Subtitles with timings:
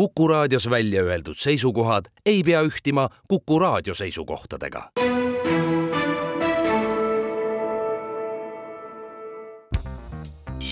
[0.00, 4.90] Kuku raadios välja öeldud seisukohad ei pea ühtima Kuku raadio seisukohtadega.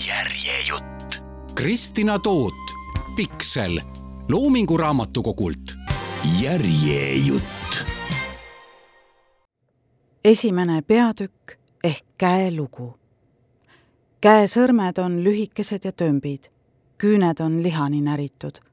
[0.07, 1.21] järjejutt.
[1.55, 2.53] Kristina Toot,
[3.15, 3.79] Piksel,
[4.29, 5.75] Loomingu Raamatukogult.
[6.41, 7.85] järjejutt.
[10.23, 11.51] esimene peatükk
[11.83, 12.97] ehk käelugu.
[14.21, 16.43] käesõrmed on lühikesed ja tömbid,
[16.97, 18.68] küüned on lihani näritud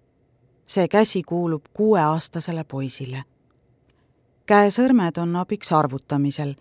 [0.67, 3.25] see käsi kuulub kuueaastasele poisile.
[4.47, 6.55] käesõrmed on abiks arvutamisel,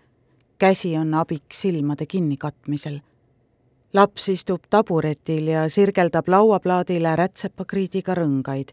[0.58, 3.00] käsi on abiks silmade kinnikatmisel.
[3.92, 8.68] laps istub taburetil ja sirgeldab lauaplaadile rätsepakriidiga rõngaid,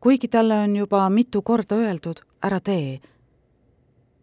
[0.00, 3.00] kuigi talle on juba mitu korda öeldud, ära tee.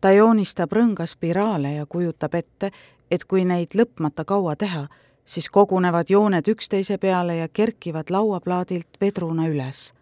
[0.02, 2.72] ta joonistab rõnga spiraale ja kujutab ette,
[3.12, 4.88] et kui neid lõpmata kaua teha,
[5.26, 9.94] siis kogunevad jooned üksteise peale ja kerkivad lauaplaadilt vedruna üles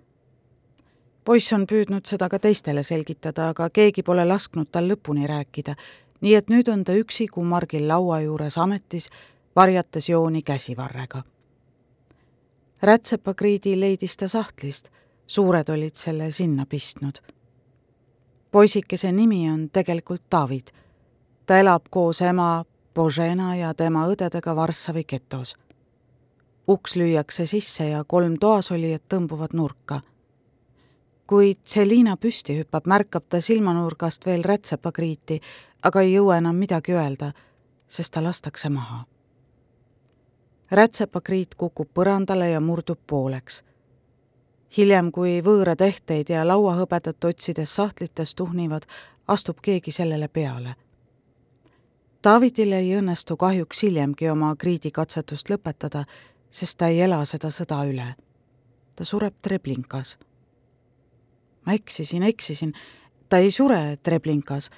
[1.28, 5.74] poiss on püüdnud seda ka teistele selgitada, aga keegi pole lasknud tal lõpuni rääkida,
[6.24, 9.10] nii et nüüd on ta üksi kummargil laua juures ametis,
[9.56, 11.24] varjates jooni käsivarrega.
[12.82, 14.90] rätsepakriidi leidis ta sahtlist,
[15.28, 17.20] suured olid selle sinna pistnud.
[18.52, 20.68] poisikese nimi on tegelikult David.
[21.46, 22.66] ta elab koos ema
[22.96, 25.56] Božena ja tema õdedega Varssavi getos.
[26.68, 30.02] uks lüüakse sisse ja kolm toasolijat tõmbuvad nurka
[31.28, 35.42] kui Tselina püsti hüppab, märkab ta silmanurgast veel rätsepakriiti,
[35.84, 37.34] aga ei jõua enam midagi öelda,
[37.88, 39.06] sest ta lastakse maha.
[40.72, 43.64] rätsepakriit kukub põrandale ja murdub pooleks.
[44.78, 48.86] hiljem, kui võõrad ehteid ja lauahõbedat otsides sahtlites tuhnivad,
[49.28, 50.76] astub keegi sellele peale.
[52.24, 56.06] Davidil ei õnnestu kahjuks hiljemgi oma kriidikatsetust lõpetada,
[56.52, 58.16] sest ta ei ela seda sõda üle.
[58.96, 60.18] ta sureb Treblinkas
[61.68, 62.74] ma eksisin, eksisin,
[63.30, 64.70] ta ei sure Treblinkas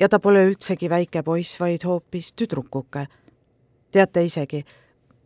[0.00, 3.06] ja ta pole üldsegi väike poiss, vaid hoopis tüdrukuke.
[3.92, 4.64] teate isegi,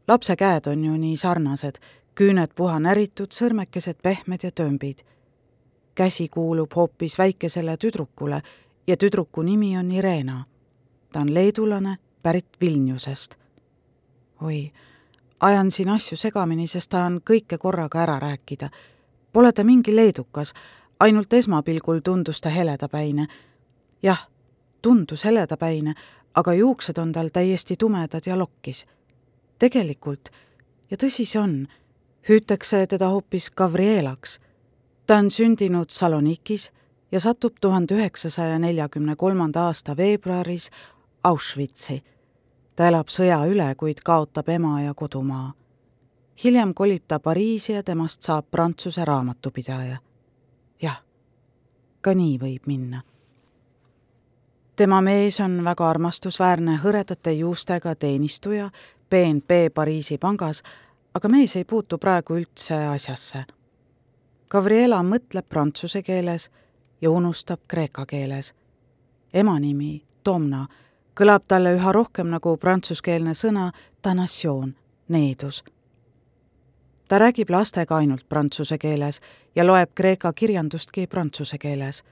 [0.08, 1.78] lapse käed on ju nii sarnased,
[2.14, 4.98] küüned puha näritud, sõrmekesed pehmed ja tömbid.
[5.94, 8.42] käsi kuulub hoopis väikesele tüdrukule
[8.86, 10.44] ja tüdruku nimi on Irena.
[11.12, 13.36] ta on leedulane, pärit Vilniusest.
[14.42, 14.72] oi,
[15.40, 18.70] ajan siin asju segamini, sest tahan kõike korraga ära rääkida.
[19.32, 20.54] Pole ta mingi leedukas
[21.00, 23.26] ainult esmapilgul tundus ta heledapäine.
[24.02, 24.28] jah,
[24.82, 25.94] tundus heledapäine,
[26.34, 28.86] aga juuksed on tal täiesti tumedad ja lokkis.
[29.58, 30.28] tegelikult,
[30.90, 31.66] ja tõsi see on,
[32.28, 34.40] hüütakse teda hoopis Gavrielaks.
[35.06, 36.72] ta on sündinud Salonikis
[37.12, 40.70] ja satub tuhande üheksasaja neljakümne kolmanda aasta veebruaris
[41.24, 42.02] Auschwitzi.
[42.76, 45.52] ta elab sõja üle, kuid kaotab ema ja kodumaa.
[46.44, 49.98] hiljem kolib ta Pariisi ja temast saab Prantsuse raamatupidaja
[52.04, 53.02] ka nii võib minna.
[54.76, 58.70] tema mees on väga armastusväärne hõredate juustega teenistuja
[59.10, 60.62] BNP Pariisi pangas,
[61.14, 63.44] aga mees ei puutu praegu üldse asjasse.
[64.50, 66.50] Gabriela mõtleb prantsuse keeles
[67.00, 68.54] ja unustab kreeka keeles.
[69.32, 70.66] ema nimi, Tomna,
[71.14, 73.72] kõlab talle üha rohkem nagu prantsuskeelne sõna
[74.02, 74.74] tanatsioon,
[75.08, 75.64] needus
[77.08, 79.20] ta räägib lastega ainult prantsuse keeles
[79.56, 82.04] ja loeb kreeka kirjandustki prantsuse keeles.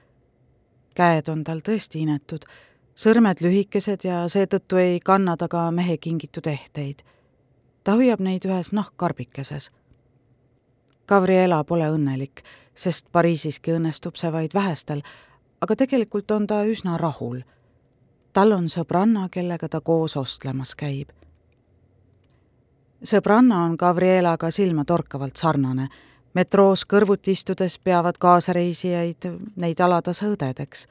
[0.95, 2.45] käed on tal tõesti inetud,
[2.95, 7.03] sõrmed lühikesed ja seetõttu ei kanna ta ka mehe kingitud ehteid.
[7.83, 9.71] ta hoiab neid ühes nahkkarbikeses.
[11.07, 12.43] Gabriela pole õnnelik,
[12.75, 15.01] sest Pariisiski õnnestub see vaid vähestel,
[15.61, 17.41] aga tegelikult on ta üsna rahul.
[18.33, 21.22] tal on sõbranna, kellega ta koos ostlemas käib
[23.03, 25.87] sõbranna on Gabrielaga silmatorkavalt sarnane.
[26.33, 30.87] metroos kõrvuti istudes peavad kaasareisijaid neid alatase õdedeks.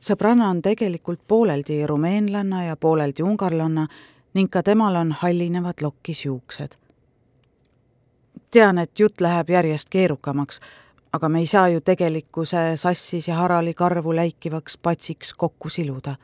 [0.00, 3.88] sõbranna on tegelikult pooleldi rumeenlanna ja pooleldi ungarlanna
[4.34, 6.76] ning ka temal on hallinevad lokkis juuksed.
[8.50, 10.60] tean, et jutt läheb järjest keerukamaks,
[11.12, 16.16] aga me ei saa ju tegelikkuse sassis ja harali karvu läikivaks patsiks kokku siluda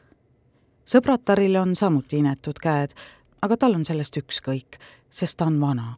[0.86, 2.94] sõbrataril on samuti inetud käed
[3.42, 4.78] aga tal on sellest ükskõik,
[5.10, 5.96] sest ta on vana.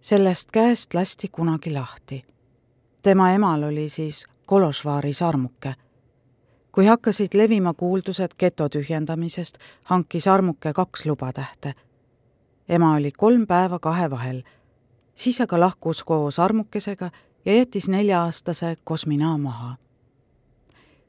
[0.00, 2.24] sellest käest lasti kunagi lahti.
[3.02, 5.74] tema emal oli siis Kološvaari sarmuke.
[6.72, 11.74] kui hakkasid levima kuuldused geto tühjendamisest, hankis armuke kaks lubatähte.
[12.68, 14.42] ema oli kolm päeva kahe vahel,
[15.14, 17.10] siis aga lahkus koos armukesega
[17.44, 19.76] ja jättis nelja-aastase Kosmina maha.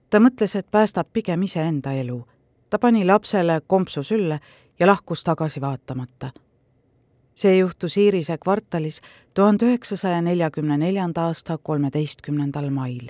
[0.09, 2.25] ta mõtles, et päästab pigem iseenda elu
[2.75, 4.39] ta pani lapsele kompsu sülle
[4.79, 6.29] ja lahkus tagasi vaatamata.
[7.35, 9.01] see juhtus Iirise kvartalis
[9.33, 13.07] tuhande üheksasaja neljakümne neljanda aasta kolmeteistkümnendal mail.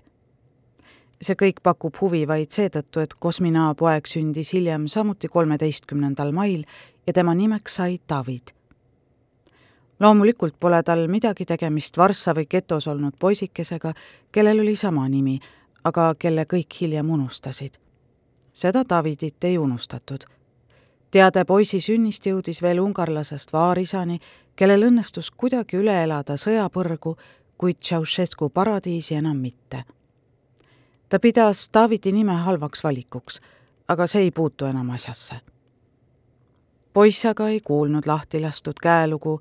[1.22, 6.64] see kõik pakub huvi vaid seetõttu, et Kosmina poeg sündis hiljem samuti kolmeteistkümnendal mail
[7.08, 8.54] ja tema nimeks sai David.
[10.00, 13.94] loomulikult pole tal midagi tegemist Varssavi getos olnud poisikesega,
[14.32, 15.40] kellel oli sama nimi,
[15.84, 17.85] aga kelle kõik hiljem unustasid.
[18.56, 20.26] Seda Davidit ei unustatud
[21.16, 24.18] teade poisi sünnist jõudis veel ungarlasest vaarisani,
[24.56, 27.14] kellel õnnestus kuidagi üle elada sõjapõrgu,
[27.58, 29.86] kuid Ceausescu paradiisi enam mitte.
[31.10, 33.40] ta pidas Davidi nime halvaks valikuks,
[33.88, 35.36] aga see ei puutu enam asjasse.
[36.94, 39.40] poiss aga ei kuulnud lahti lastud käelugu,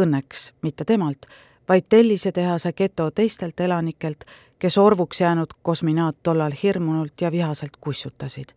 [0.00, 1.26] õnneks mitte temalt,
[1.68, 4.24] vaid tellisetehase geto teistelt elanikelt,
[4.58, 8.56] kes orvuks jäänud kosminaat tollal hirmunult ja vihaselt kussutasid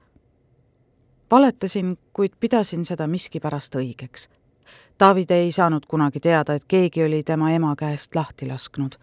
[1.32, 4.30] valetasin, kuid pidasin seda miskipärast õigeks.
[5.00, 8.98] David ei saanud kunagi teada, et keegi oli tema ema käest lahti lasknud.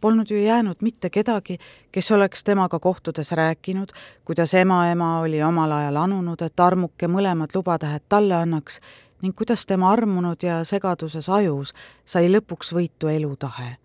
[0.00, 1.58] Polnud ju jäänud mitte kedagi,
[1.92, 3.92] kes oleks temaga kohtudes rääkinud,
[4.24, 8.80] kuidas ema-ema oli omal ajal anunud, et armuke mõlemad lubatähed talle annaks
[9.22, 11.74] ning kuidas tema armunud ja segaduses ajus
[12.04, 13.76] sai lõpuks võitu elutahe.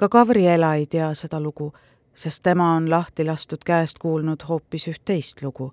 [0.00, 1.72] Ka Gavriela ei tea seda lugu,
[2.14, 5.72] sest tema on lahti lastud käest kuulnud hoopis üht teist lugu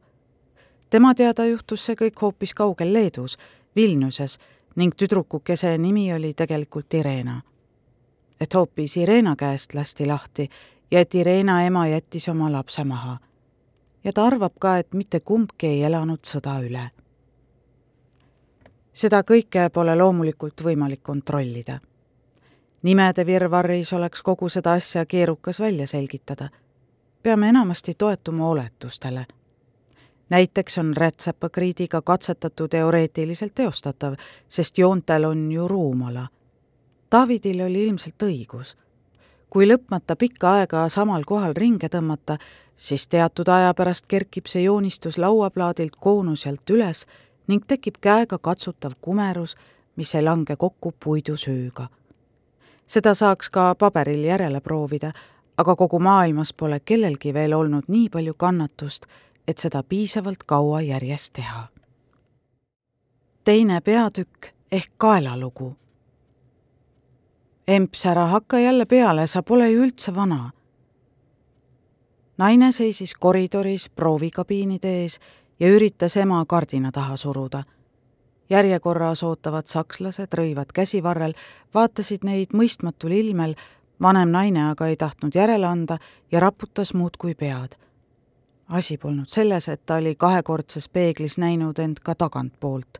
[0.89, 3.37] tema teada juhtus see kõik hoopis kaugel Leedus,
[3.75, 4.37] Vilniuses
[4.75, 7.41] ning tüdrukukese nimi oli tegelikult Irena.
[8.39, 10.49] et hoopis Irena käest lasti lahti
[10.91, 13.17] ja et Irena ema jättis oma lapse maha.
[14.03, 16.89] ja ta arvab ka, et mitte kumbki ei elanud sõda üle.
[18.93, 21.79] seda kõike pole loomulikult võimalik kontrollida.
[22.83, 26.49] Nimede virvarris oleks kogu seda asja keerukas välja selgitada.
[27.23, 29.25] peame enamasti toetuma oletustele
[30.29, 34.13] näiteks on rätsepakriidiga katsetatu teoreetiliselt teostatav,
[34.49, 36.27] sest joontel on ju ruumala.
[37.11, 38.77] Davidil oli ilmselt õigus.
[39.49, 42.37] kui lõpmata pikka aega samal kohal ringe tõmmata,
[42.75, 47.05] siis teatud aja pärast kerkib see joonistus lauaplaadilt koonuselt üles
[47.47, 49.55] ning tekib käega katsutav kumerus,
[49.95, 51.87] mis ei lange kokku puidusööga.
[52.87, 55.11] Seda saaks ka paberil järele proovida,
[55.57, 59.05] aga kogu maailmas pole kellelgi veel olnud nii palju kannatust
[59.47, 61.67] et seda piisavalt kaua järjest teha.
[63.43, 65.75] teine peatükk ehk kaelalugu.
[67.67, 70.51] emps, ära hakka jälle peale, sa pole ju üldse vana.
[72.37, 75.19] naine seisis koridoris proovikabiinide ees
[75.59, 77.63] ja üritas ema kardina taha suruda.
[78.49, 81.33] Järjekorras ootavad sakslased rõivad käsivarrel,
[81.73, 83.55] vaatasid neid mõistmatul ilmel,
[84.01, 85.97] vanem naine aga ei tahtnud järele anda
[86.31, 87.75] ja raputas muudkui pead
[88.69, 92.97] asi polnud selles, et ta oli kahekordses peeglis näinud end ka tagantpoolt,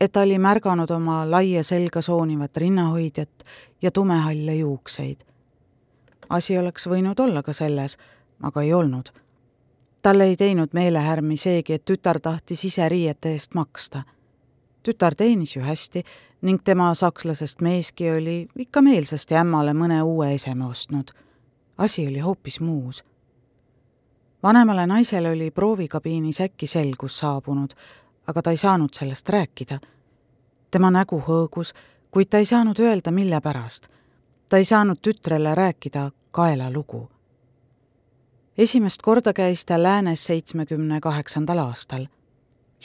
[0.00, 3.44] et ta oli märganud oma laia selga soonivat rinnahoidjat
[3.82, 5.20] ja tumehalle juukseid.
[6.28, 7.98] asi oleks võinud olla ka selles,
[8.42, 9.08] aga ei olnud.
[10.02, 14.02] talle ei teinud meelehärmi seegi, et tütar tahtis ise riiete eest maksta.
[14.86, 16.04] Tütar teenis ju hästi
[16.46, 21.10] ning tema sakslasest meeski oli ikka meelsasti ämmale mõne uue eseme ostnud.
[21.78, 23.04] asi oli hoopis muus
[24.46, 27.70] vanemale naisele oli proovikabiinis äkki selgus saabunud,
[28.26, 29.78] aga ta ei saanud sellest rääkida.
[30.70, 31.72] tema nägu hõõgus,
[32.10, 33.88] kuid ta ei saanud öelda, mille pärast.
[34.48, 37.10] ta ei saanud tütrele rääkida kaelalugu.
[38.58, 42.06] esimest korda käis ta läänes seitsmekümne kaheksandal aastal.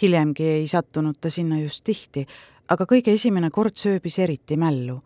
[0.02, 2.26] Hiljemgi ei sattunud ta sinna just tihti,
[2.70, 5.02] aga kõige esimene kord sööbis eriti mällu.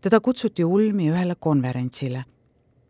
[0.00, 2.24] teda kutsuti ulmi ühele konverentsile.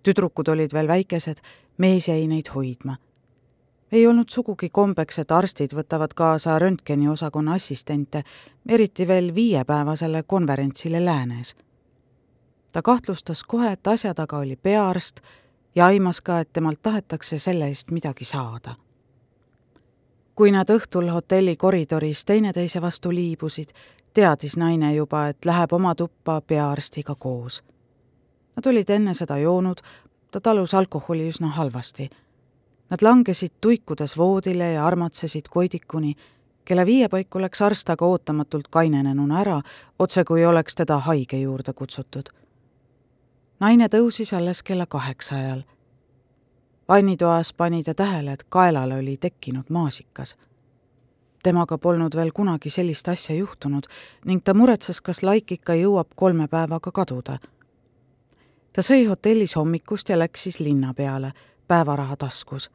[0.03, 1.41] tüdrukud olid veel väikesed
[1.79, 2.97] mees jäi neid hoidma.
[3.93, 8.23] ei olnud sugugi kombeks, et arstid võtavad kaasa röntgeniosakonna assistente,
[8.69, 11.57] eriti veel viiepäevasele konverentsile läänes.
[12.73, 15.21] ta kahtlustas kohe, et asja taga oli peaarst
[15.75, 18.75] ja aimas ka, et temalt tahetakse selle eest midagi saada.
[20.37, 23.73] Kui nad õhtul hotelli koridoris teineteise vastu liibusid,
[24.14, 27.62] teadis naine juba, et läheb oma tuppa peaarstiga koos.
[28.57, 29.81] Nad olid enne seda joonud,
[30.31, 32.11] ta talus alkoholi üsna halvasti.
[32.90, 36.14] Nad langesid tuikudes voodile ja armatsesid koidikuni,
[36.64, 39.61] kella viie paiku läks arst aga ootamatult kainenenuna ära,
[39.99, 42.28] otse kui oleks teda haige juurde kutsutud.
[43.61, 45.62] naine tõusis alles kella kaheksa ajal.
[46.88, 50.37] Vannitoas pani ta tähele, et kaelale oli tekkinud maasikas.
[51.43, 53.87] temaga polnud veel kunagi sellist asja juhtunud
[54.25, 57.38] ning ta muretses, kas laik ikka jõuab kolme päevaga kaduda
[58.76, 61.33] ta sõi hotellis hommikust ja läks siis linna peale,
[61.69, 62.71] päevaraha taskus.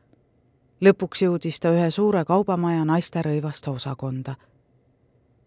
[0.82, 4.36] lõpuks jõudis ta ühe suure kaubamaja naisterõivaste osakonda.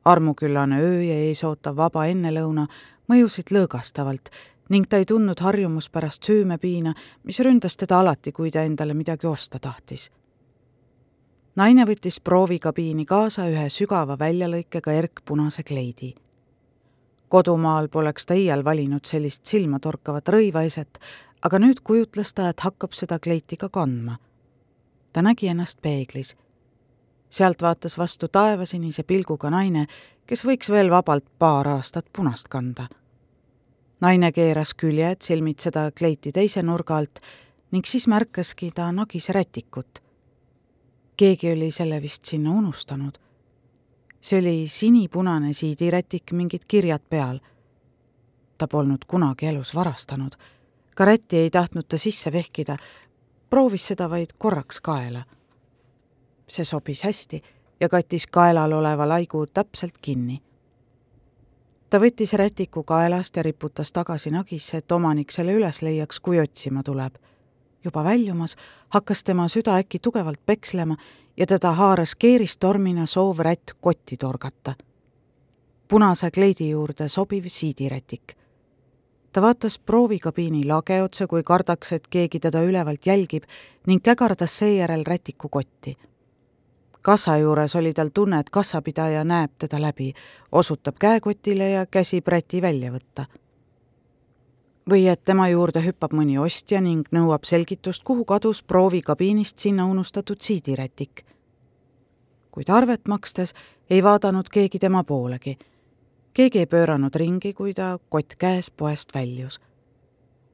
[0.04, 2.66] armuküllane öö ja eesootav vaba ennelõuna
[3.10, 4.30] mõjusid lõõgastavalt
[4.68, 6.94] ning ta ei tundnud harjumuspärast süümepiina,
[7.24, 10.10] mis ründas teda alati, kui ta endale midagi osta tahtis.
[11.56, 16.14] naine võttis proovikabiini kaasa ühe sügava väljalõikega erkpunase kleidi.
[17.28, 20.98] kodumaal poleks ta iial valinud sellist silmatorkavat rõivaeset,
[21.42, 24.16] aga nüüd kujutles ta, et hakkab seda kleiti ka kandma.
[25.12, 26.36] ta nägi ennast peeglis.
[27.30, 29.86] sealt vaatas vastu taevasinise pilguga naine,
[30.26, 32.88] kes võiks veel vabalt paar aastat punast kanda
[34.00, 37.20] naine keeras küljed silmitseda kleiti teise nurga alt
[37.70, 40.02] ning siis märkaski ta nagis rätikut.
[41.16, 43.18] keegi oli selle vist sinna unustanud.
[44.20, 47.38] see oli sinipunane siidirätik, mingid kirjad peal.
[48.58, 50.32] ta polnud kunagi elus varastanud.
[50.96, 52.76] ka rätti ei tahtnud ta sisse vehkida,
[53.50, 55.24] proovis seda vaid korraks kaela.
[56.48, 57.42] see sobis hästi
[57.80, 60.42] ja kattis kaelal oleva laigu täpselt kinni
[61.94, 66.82] ta võttis rätiku kaelast ja riputas tagasi nagisse, et omanik selle üles leiaks, kui otsima
[66.82, 67.14] tuleb.
[67.84, 68.56] juba väljumas
[68.88, 70.96] hakkas tema süda äkki tugevalt pekslema
[71.36, 74.74] ja teda haaras keeristormina soov rätt kotti torgata.
[75.88, 78.34] punase kleidi juurde sobiv siidirätik.
[79.32, 83.44] ta vaatas proovikabiini lage otsa, kui kardaks, et keegi teda ülevalt jälgib
[83.86, 85.96] ning kägardas seejärel rätiku kotti
[87.04, 90.12] kassa juures oli tal tunne, et kassapidaja näeb teda läbi,
[90.52, 93.26] osutab käekotile ja käsib räti välja võtta.
[94.90, 100.40] või et tema juurde hüppab mõni ostja ning nõuab selgitust, kuhu kadus proovikabiinist sinna unustatud
[100.40, 101.24] siidirätik.
[102.50, 103.54] kuid arvet makstes
[103.90, 105.58] ei vaadanud keegi tema poolegi.
[106.34, 109.60] keegi ei pööranud ringi, kui ta kott käes poest väljus.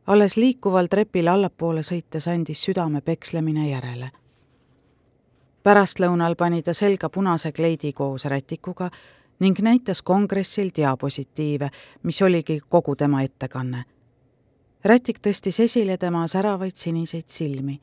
[0.07, 4.11] alles liikuval trepil allapoole sõites andis südame pekslemine järele
[5.62, 8.90] pärastlõunal pani ta selga punase kleidi koos rätikuga
[9.40, 11.71] ning näitas kongressil diapositiive,
[12.02, 13.85] mis oligi kogu tema ettekanne.
[14.85, 17.81] rätik tõstis esile tema säravaid siniseid silmi.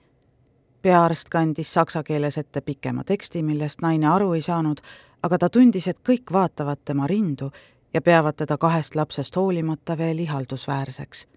[0.81, 4.77] peaarst kandis saksa keeles ette pikema teksti, millest naine aru ei saanud,
[5.23, 7.51] aga ta tundis, et kõik vaatavad tema rindu
[7.93, 11.27] ja peavad teda kahest lapsest hoolimata veel ihaldusväärseks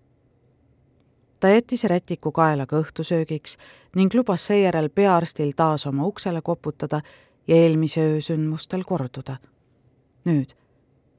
[1.40, 3.56] ta jättis rätiku kaelaga õhtusöögiks
[3.96, 7.00] ning lubas seejärel peaarstil taas oma uksele koputada
[7.48, 9.36] ja eelmise öö sündmustel korduda.
[10.24, 10.52] nüüd,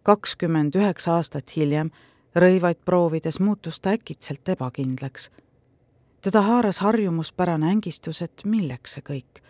[0.03, 1.89] kakskümmend üheksa aastat hiljem,
[2.35, 5.31] rõivaid proovides muutus ta äkitselt ebakindlaks.
[6.21, 9.41] teda haaras harjumuspärane ängistus, et milleks see kõik.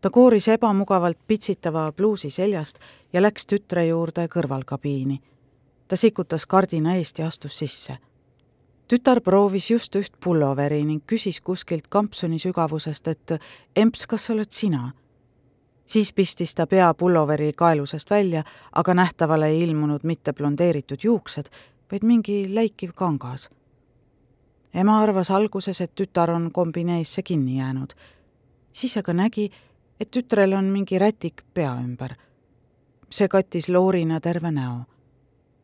[0.00, 2.78] ta kooris ebamugavalt pitsitava pluusi seljast
[3.12, 5.20] ja läks tütre juurde kõrvalkabiini.
[5.88, 7.98] ta sikutas kardina eest ja astus sisse
[8.88, 13.36] tütar proovis just üht pulloveri ning küsis kuskilt kampsuni sügavusest, et
[13.76, 14.92] emps, kas oled sina?
[15.86, 21.50] siis pistis ta pea pulloveri kaelusest välja, aga nähtavale ei ilmunud mitte blondeeritud juuksed,
[21.92, 23.50] vaid mingi läikiv kangas.
[24.74, 27.92] ema arvas alguses, et tütar on kombineesse kinni jäänud.
[28.72, 29.50] siis aga nägi,
[30.00, 32.14] et tütrel on mingi rätik pea ümber.
[33.10, 34.93] see kattis loorina terve näo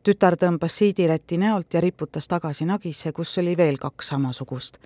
[0.03, 4.79] tütar tõmbas siidiräti näolt ja riputas tagasi nagisse, kus oli veel kaks samasugust.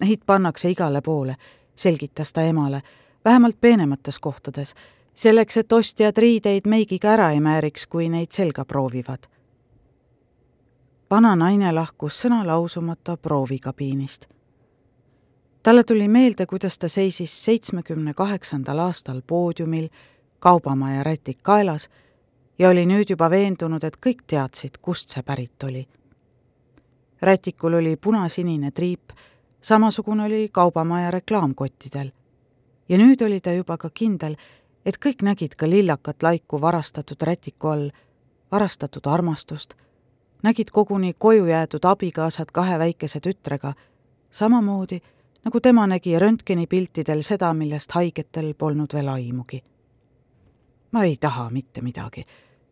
[0.00, 1.36] Neid pannakse igale poole,
[1.76, 2.82] selgitas ta emale,
[3.24, 4.74] vähemalt peenemates kohtades,
[5.14, 9.26] selleks, et ostjad riideid meigiga ära ei määriks, kui neid selga proovivad.
[11.10, 14.26] vana naine lahkus sõna lausumata proovikabiinist.
[15.62, 19.88] talle tuli meelde, kuidas ta seisis seitsmekümne kaheksandal aastal poodiumil,
[20.38, 21.88] kaubamaja rätik kaelas
[22.58, 25.86] ja oli nüüd juba veendunud, et kõik teadsid, kust see pärit oli.
[27.22, 29.12] rätikul oli punasinine triip,
[29.62, 32.10] samasugune oli kaubamaja reklaamkottidel.
[32.88, 34.36] ja nüüd oli ta juba ka kindel,
[34.84, 37.90] et kõik nägid ka lillakat laiku varastatud rätiku all,
[38.52, 39.74] varastatud armastust,
[40.42, 43.74] nägid koguni koju jäetud abikaasad kahe väikese tütrega,
[44.30, 45.00] samamoodi
[45.44, 49.62] nagu tema nägi röntgenipiltidel seda, millest haigetel polnud veel aimugi.
[50.92, 52.24] ma ei taha mitte midagi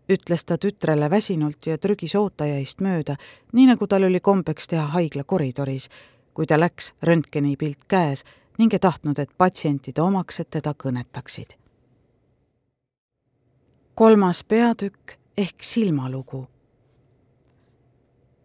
[0.08, 3.16] ütles ta tütrele väsinult ja trügis ootajaist mööda,
[3.52, 5.88] nii nagu tal oli kombeks teha haigla koridoris,
[6.34, 8.24] kui ta läks röntgenipilt käes
[8.58, 11.56] ning ei tahtnud, et patsientide omaksed teda kõnetaksid.
[13.94, 16.46] kolmas peatükk ehk silmalugu.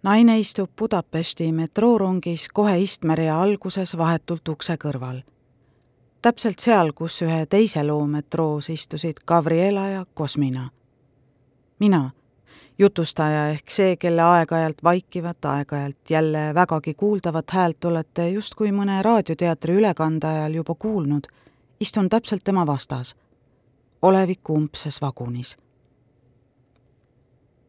[0.04, 5.24] naine istub Budapesti metroorongis kohe istmerea alguses vahetult ukse kõrval.
[6.22, 10.70] täpselt seal, kus ühe teise loo metroos istusid Gabriela ja Kosmina
[11.80, 12.10] mina,
[12.80, 19.76] jutustaja ehk see, kelle aeg-ajalt vaikivat, aeg-ajalt jälle vägagi kuuldavat häält olete justkui mõne raadioteatri
[19.82, 21.28] ülekande ajal juba kuulnud,
[21.80, 23.16] istun täpselt tema vastas,
[24.02, 25.58] oleviku umbses vagunis.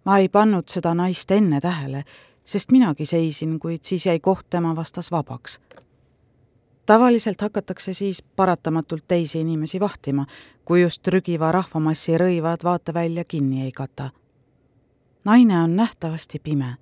[0.04, 2.04] ma ei pannud seda naist enne tähele,
[2.44, 5.60] sest minagi seisin, kuid siis jäi koht tema vastas vabaks.
[6.90, 10.26] Tavaliselt hakatakse siis paratamatult teisi inimesi vahtima,
[10.64, 14.10] kui just trügiva rahvamassi rõivad vaatevälja kinni ei kata.
[15.24, 16.74] naine on nähtavasti pime.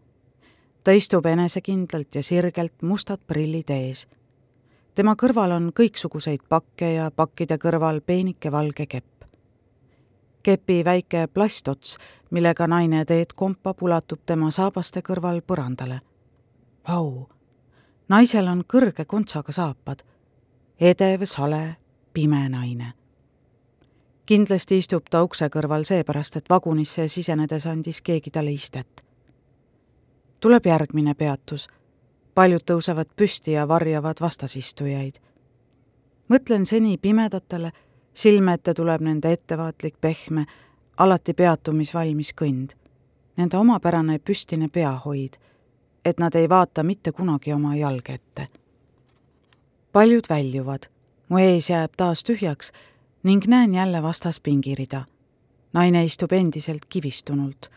[0.85, 4.09] ta istub enesekindlalt ja sirgelt, mustad prillid ees.
[4.95, 9.25] tema kõrval on kõiksuguseid pakke ja pakkide kõrval peenike valge kepp
[10.43, 11.99] kepi väike plastots,
[12.31, 16.00] millega naine teed kompab, ulatub tema saabaste kõrval põrandale.
[16.88, 17.38] Vau!
[18.09, 20.03] Naisel on kõrge kontsaga saapad.
[20.81, 21.77] edev, sale,
[22.12, 22.93] pime naine.
[24.27, 29.05] kindlasti istub ta ukse kõrval seepärast, et vagunisse sisenedes andis keegi talle istet.
[30.41, 31.69] tuleb järgmine peatus.
[32.35, 35.19] paljud tõusevad püsti ja varjavad vastasistujaid.
[36.29, 37.73] mõtlen seni pimedatele
[38.15, 40.47] silme ette tuleb nende ettevaatlik, pehme,
[40.97, 42.75] alati peatumisvalmis kõnd.
[43.37, 45.38] Nende omapärane püstine peahoid,
[46.09, 48.49] et nad ei vaata mitte kunagi oma jalge ette.
[49.93, 50.88] paljud väljuvad,
[51.29, 52.73] mu ees jääb taas tühjaks
[53.23, 55.05] ning näen jälle vastas pingirida.
[55.73, 57.71] naine istub endiselt kivistunult.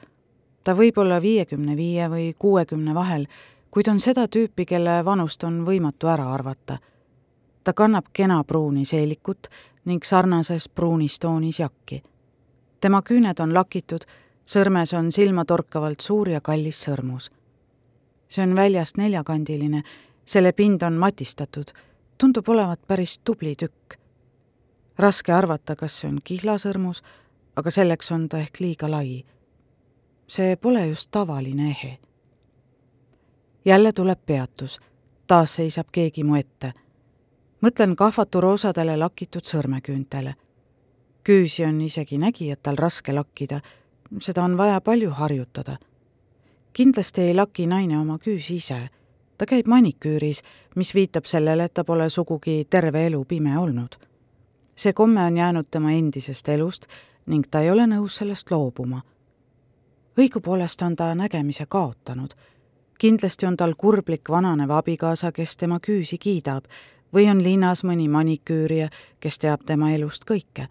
[0.64, 3.28] ta võib olla viiekümne viie või kuuekümne vahel,
[3.72, 6.78] kuid on seda tüüpi, kelle vanust on võimatu ära arvata.
[7.64, 9.48] ta kannab kena pruuni seelikut
[9.86, 12.04] ning sarnases pruunis toonis jakki.
[12.82, 14.06] tema küüned on lakitud,
[14.46, 17.32] sõrmes on silmatorkavalt suur ja kallis sõrmus.
[18.32, 19.84] See on väljast neljakandiline,
[20.26, 21.74] selle pind on matistatud,
[22.18, 23.98] tundub olevat päris tubli tükk.
[24.98, 27.04] raske arvata, kas see on kihlasõrmus,
[27.56, 29.26] aga selleks on ta ehk liiga lai.
[30.28, 31.98] see pole just tavaline ehe.
[33.66, 34.80] jälle tuleb peatus,
[35.28, 36.74] taas seisab keegi mu ette
[37.62, 40.34] mõtlen kahvatu roosadele lakitud sõrmeküüntele.
[41.24, 43.62] küüsi on isegi nägijatel raske lakkida,
[44.20, 45.78] seda on vaja palju harjutada.
[46.74, 48.90] Kindlasti ei laki naine oma küüsi ise,
[49.38, 50.44] ta käib maniküüris,
[50.76, 53.96] mis viitab sellele, et ta pole sugugi terve elu pime olnud.
[54.76, 56.88] see komme on jäänud tema endisest elust
[57.26, 59.02] ning ta ei ole nõus sellest loobuma.
[60.18, 62.34] õigupoolest on ta nägemise kaotanud
[63.02, 66.68] kindlasti on tal kurblik vananev abikaasa, kes tema küüsi kiidab
[67.14, 70.68] või on linnas mõni maniküürija, kes teab tema elust kõike.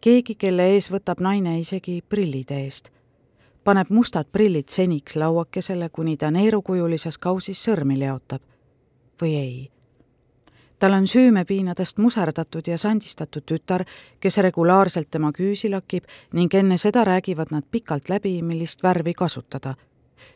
[0.00, 2.90] keegi, kelle ees võtab naine isegi prillide eest.
[3.64, 8.42] Paneb mustad prillid seniks lauakesele, kuni ta neerukujulises kausis sõrmi leotab.
[9.22, 9.70] või ei.
[10.78, 13.84] tal on süümepiinadest muserdatud ja sandistatud tütar,
[14.20, 19.74] kes regulaarselt tema küüsi lakib ning enne seda räägivad nad pikalt läbi, millist värvi kasutada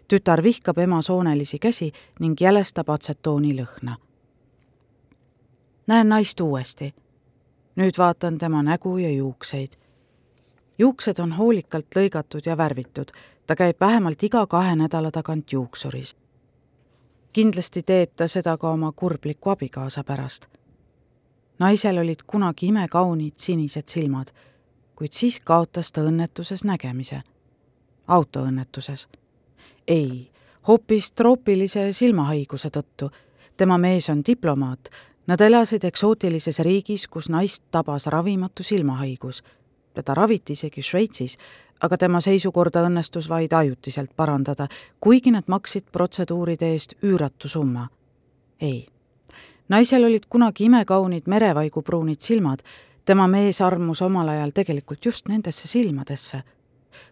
[0.08, 3.96] tütar vihkab ema soonelisi käsi ning jälestab atsetooni lõhna
[5.86, 6.94] näen naist uuesti.
[7.76, 9.72] nüüd vaatan tema nägu ja juukseid.
[10.78, 13.12] Juuksed on hoolikalt lõigatud ja värvitud,
[13.46, 16.16] ta käib vähemalt iga kahe nädala tagant juuksuris.
[17.32, 20.46] kindlasti teeb ta seda ka oma kurbliku abikaasa pärast.
[21.58, 24.28] naisel olid kunagi imekaunid sinised silmad,
[24.96, 27.22] kuid siis kaotas ta õnnetuses nägemise.
[28.08, 29.08] autoõnnetuses.
[29.88, 30.30] ei,
[30.68, 33.10] hoopis troopilise silmahaiguse tõttu.
[33.56, 34.88] tema mees on diplomaat
[35.26, 39.42] Nad elasid eksootilises riigis, kus naist tabas ravimatu silmahaigus.
[39.94, 41.38] Teda raviti isegi Šveitsis,
[41.80, 44.68] aga tema seisukorda õnnestus vaid ajutiselt parandada,
[45.00, 47.88] kuigi nad maksid protseduuride eest üüratu summa.
[48.60, 48.86] ei.
[49.68, 52.62] naisel olid kunagi imekaunid merevaigupruunid silmad,
[53.04, 56.42] tema mees armus omal ajal tegelikult just nendesse silmadesse.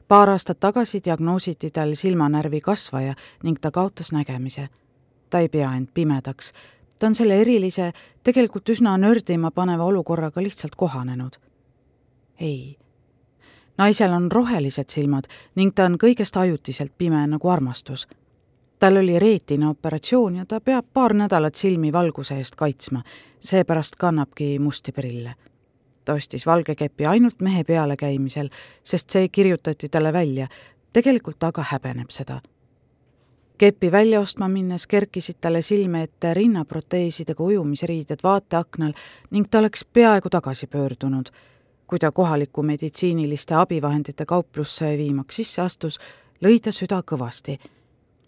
[0.09, 4.69] paar aastat tagasi diagnoositi tal silmanärvi kasvaja ning ta kaotas nägemise.
[5.31, 6.53] ta ei pea end pimedaks
[7.01, 7.93] ta on selle erilise,
[8.25, 11.41] tegelikult üsna nördima paneva olukorraga lihtsalt kohanenud.
[12.41, 12.77] Ei.
[13.79, 15.25] naisel on rohelised silmad
[15.55, 18.09] ning ta on kõigest ajutiselt pime nagu armastus.
[18.79, 23.03] tal oli reetina operatsioon ja ta peab paar nädalat silmi valguse eest kaitsma,
[23.41, 25.35] seepärast kannabki musti prille.
[26.05, 28.49] ta ostis valge kepi ainult mehe pealekäimisel,
[28.85, 30.49] sest see kirjutati talle välja,
[30.93, 32.41] tegelikult aga häbeneb seda
[33.61, 38.93] kepi välja ostma minnes kerkisid talle silme ette rinnaproteesidega ujumisriided vaateaknal
[39.31, 41.27] ning ta oleks peaaegu tagasi pöördunud.
[41.91, 45.99] Kui ta kohalikku meditsiiniliste abivahendite kauplusse viimaks sisse astus,
[46.39, 47.59] lõi ta süda kõvasti.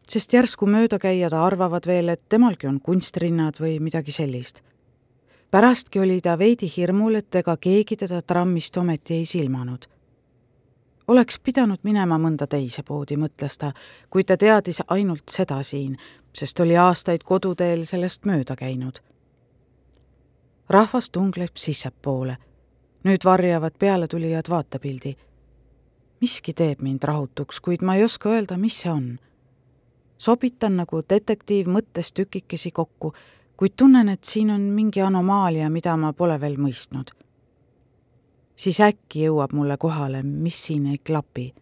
[0.08, 4.62] sest järsku möödakäijad arvavad veel, et temalgi on kunstrinnad või midagi sellist.
[5.50, 9.86] pärastki oli ta veidi hirmul, et ega keegi teda trammist ometi ei silmanud
[11.08, 13.72] oleks pidanud minema mõnda teise poodi, mõtles ta,
[14.10, 15.96] kuid ta teadis ainult seda siin,
[16.32, 19.00] sest oli aastaid koduteel sellest mööda käinud.
[20.68, 22.36] rahvas tungleb sissepoole.
[23.04, 25.16] Nüüd varjavad pealetulijad vaatepildi.
[26.20, 29.18] miski teeb mind rahutuks, kuid ma ei oska öelda, mis see on.
[30.18, 33.12] sobitan nagu detektiiv mõttes tükikesi kokku,
[33.56, 37.10] kuid tunnen, et siin on mingi anomaalia, mida ma pole veel mõistnud.
[38.56, 41.54] siis äkki jõuab mulle kohale, mis siin ei klapi.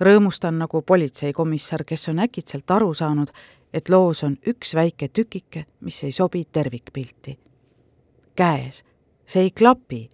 [0.00, 3.30] rõõmustan nagu politseikomissar, kes on äkitselt aru saanud,
[3.72, 7.38] et loos on üks väike tükike, mis ei sobi tervikpilti.
[8.36, 8.84] käes,
[9.26, 10.08] see ei klapi.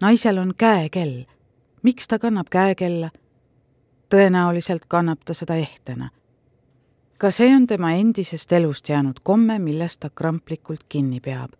[0.00, 1.24] Naisel on käekell.
[1.82, 3.10] miks ta kannab käekella?
[4.14, 6.10] tõenäoliselt kannab ta seda ehtena.
[7.18, 11.52] ka see on tema endisest elust jäänud komme, millest ta kramplikult kinni peab.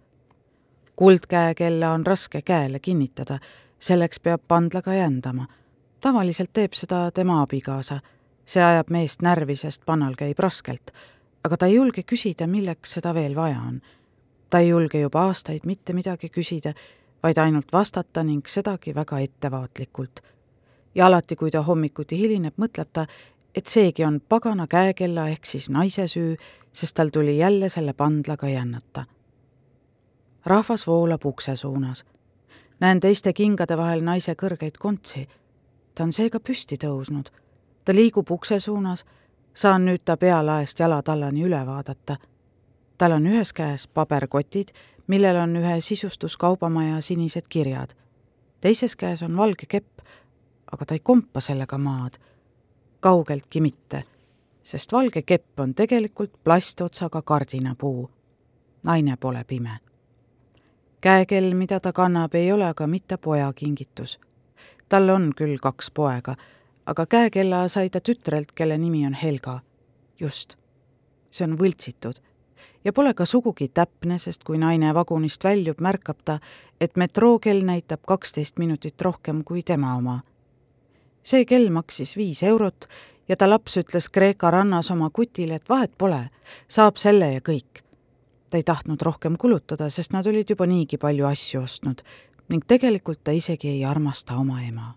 [0.96, 3.38] kuldkäekella on raske käele kinnitada,
[3.78, 5.46] selleks peab pandlaga jändama.
[6.00, 8.00] tavaliselt teeb seda tema abikaasa.
[8.46, 10.90] see ajab meest närvi, sest pannal käib raskelt
[11.44, 13.80] aga ta ei julge küsida, milleks seda veel vaja on.
[14.50, 16.74] ta ei julge juba aastaid mitte midagi küsida,
[17.24, 20.20] vaid ainult vastata ning sedagi väga ettevaatlikult.
[20.94, 23.06] ja alati, kui ta hommikuti hilineb, mõtleb ta,
[23.54, 26.36] et seegi on pagana käekella ehk siis naise süü,
[26.72, 29.04] sest tal tuli jälle selle pandlaga jännata.
[30.46, 32.04] rahvas voolab ukse suunas.
[32.80, 35.28] näen teiste kingade vahel naise kõrgeid kontsi.
[35.94, 37.30] ta on seega püsti tõusnud.
[37.84, 39.04] ta liigub ukse suunas
[39.54, 42.16] saan nüüd ta pealaest jalatallani üle vaadata.
[42.98, 44.68] tal on ühes käes paberkotid,
[45.06, 47.90] millel on ühe sisustuskaubamaja sinised kirjad.
[48.60, 49.98] teises käes on valge kepp,
[50.72, 52.14] aga ta ei kompa sellega maad.
[53.00, 54.04] kaugeltki mitte,
[54.62, 58.10] sest valge kepp on tegelikult plastotsaga kardinapuu.
[58.82, 59.78] naine pole pime.
[61.00, 64.20] käekell, mida ta kannab, ei ole aga mitte poja kingitus.
[64.88, 66.36] tal on küll kaks poega
[66.86, 69.60] aga käekella sai ta tütrelt, kelle nimi on Helga.
[70.20, 70.56] just.
[71.30, 72.20] see on võltsitud.
[72.84, 76.38] Ja pole ka sugugi täpne, sest kui naine vagunist väljub, märkab ta,
[76.80, 80.20] et metrookell näitab kaksteist minutit rohkem kui tema oma.
[81.22, 82.88] see kell maksis viis eurot
[83.28, 86.30] ja ta laps ütles Kreeka rannas oma kutile, et vahet pole,
[86.68, 87.82] saab selle ja kõik.
[88.50, 92.02] ta ei tahtnud rohkem kulutada, sest nad olid juba niigi palju asju ostnud
[92.48, 94.94] ning tegelikult ta isegi ei armasta oma ema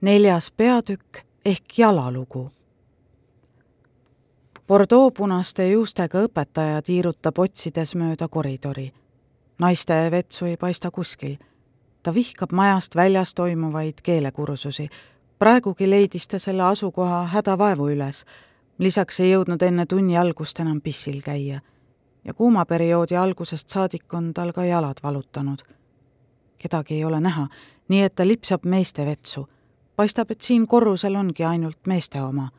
[0.00, 2.50] neljas peatükk ehk jalalugu.
[4.68, 8.92] Bordeaux punaste juustega õpetaja tiirutab otsides mööda koridori.
[9.58, 11.36] naiste vetsu ei paista kuskil.
[12.02, 14.88] ta vihkab majast väljas toimuvaid keelekursusi.
[15.38, 18.24] praegugi leidis ta selle asukoha hädavaevu üles.
[18.78, 21.60] lisaks ei jõudnud enne tunni algust enam pissil käia.
[22.24, 25.62] ja kuumaperioodi algusest saadik on tal ka jalad valutanud.
[26.58, 27.48] kedagi ei ole näha,
[27.88, 29.48] nii et ta lipsab meeste vetsu
[29.98, 32.50] paistab, et siin korrusel ongi ainult meeste oma.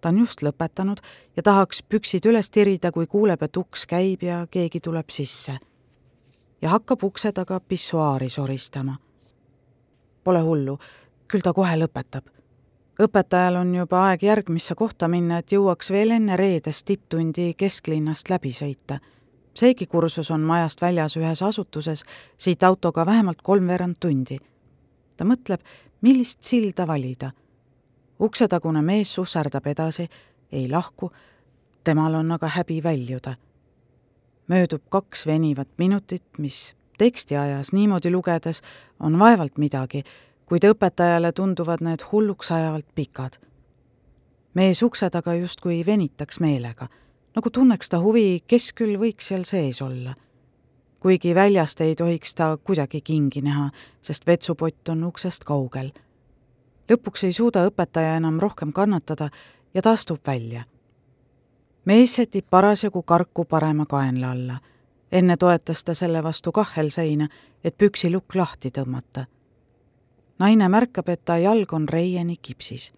[0.00, 1.02] Ta on just lõpetanud
[1.36, 5.58] ja tahaks püksid üles tirida, kui kuuleb, et uks käib ja keegi tuleb sisse.
[6.62, 8.96] ja hakkab ukse taga pissuaari soristama.
[10.24, 10.78] Pole hullu,
[11.28, 12.24] küll ta kohe lõpetab.
[13.02, 18.52] õpetajal on juba aeg järgmisse kohta minna, et jõuaks veel enne reedest tipptundi kesklinnast läbi
[18.52, 18.98] sõita
[19.58, 22.04] seegi kursus on majast väljas ühes asutuses,
[22.36, 24.38] siit autoga vähemalt kolmveerand tundi.
[25.16, 25.60] ta mõtleb,
[26.00, 27.32] millist silda valida.
[28.20, 30.08] Uksetagune mees susserdab edasi,
[30.52, 31.10] ei lahku,
[31.84, 33.36] temal on aga häbi väljuda.
[34.48, 38.62] möödub kaks venivat minutit, mis tekstiajas niimoodi lugedes
[39.00, 40.04] on vaevalt midagi,
[40.46, 43.38] kuid õpetajale tunduvad need hulluks ajavalt pikad.
[44.54, 46.88] mees ukse taga justkui venitaks meelega,
[47.36, 50.14] nagu tunneks ta huvi, kes küll võiks seal sees olla
[51.00, 55.90] kuigi väljast ei tohiks ta kuidagi kingi näha, sest vetsupott on uksest kaugel.
[56.90, 59.30] Lõpuks ei suuda õpetaja enam rohkem kannatada
[59.74, 60.64] ja ta astub välja.
[61.84, 64.58] mees sätib parasjagu karku parema kaenla alla.
[65.12, 67.28] enne toetas ta selle vastu kahhelseina,
[67.64, 69.26] et püksilukk lahti tõmmata.
[70.38, 72.92] naine märkab, et ta jalg on reieni kipsis.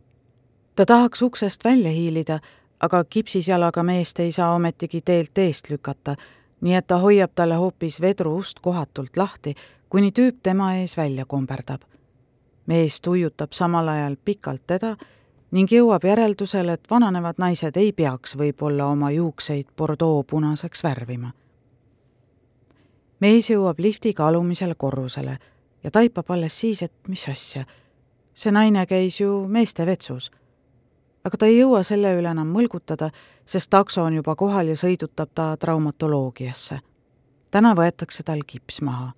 [0.77, 2.41] ta tahaks uksest välja hiilida,
[2.81, 6.17] aga kipsis jalaga meest ei saa ometigi teelt eest lükata
[6.61, 9.55] nii et ta hoiab talle hoopis vedru ust kohatult lahti,
[9.89, 11.90] kuni tüüp tema ees välja komberdab.
[12.71, 14.95] Mees tuiutab samal ajal pikalt teda
[15.51, 21.33] ning jõuab järeldusele, et vananevad naised ei peaks võib-olla oma juukseid Bordeaux punaseks värvima.
[23.21, 25.39] mees jõuab liftiga alumisele korrusele
[25.85, 27.65] ja taipab alles siis, et mis asja,
[28.35, 30.31] see naine käis ju meeste vetsus
[31.25, 33.11] aga ta ei jõua selle üle enam mõlgutada,
[33.45, 36.81] sest takso on juba kohal ja sõidutab ta traumatoloogiasse.
[37.51, 39.13] täna võetakse tal kips maha.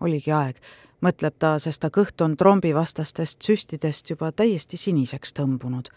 [0.00, 0.56] oligi aeg,
[1.00, 5.88] mõtleb ta, sest ta kõht on trombivastastest süstidest juba täiesti siniseks tõmbunud.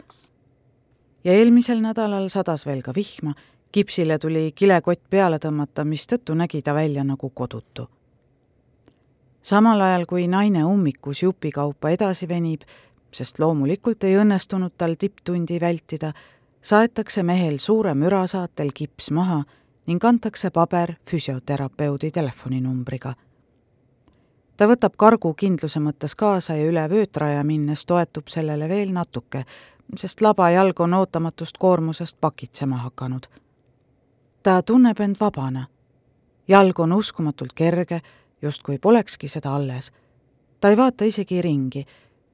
[1.23, 3.33] ja eelmisel nädalal sadas veel ka vihma,
[3.71, 7.89] kipsile tuli kilekott peale tõmmata, mistõttu nägi ta välja nagu kodutu.
[9.41, 12.61] samal ajal, kui naine ummikus jupikaupa edasi venib,
[13.11, 16.13] sest loomulikult ei õnnestunud tal tipptundi vältida,
[16.61, 19.43] saetakse mehel suure müra saatel kips maha
[19.87, 23.15] ning antakse paber füsioterapeudi telefoninumbriga.
[24.59, 29.45] Ta võtab kargu kindluse mõttes kaasa ja üle vöötraja minnes toetub sellele veel natuke,
[29.95, 33.27] sest laba jalg on ootamatust koormusest pakitsema hakanud.
[34.43, 35.67] ta tunneb end vabana.
[36.47, 38.01] jalg on uskumatult kerge,
[38.41, 39.91] justkui polekski seda alles.
[40.59, 41.85] ta ei vaata isegi ringi